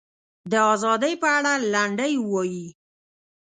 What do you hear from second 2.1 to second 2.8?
ووایي.